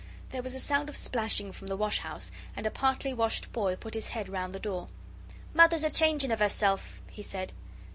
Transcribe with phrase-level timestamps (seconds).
[0.31, 3.75] There was a sound of splashing from the wash house, and a partly washed boy
[3.75, 4.87] put his head round the door.
[5.53, 7.53] "Mother's a changing of herself," he said.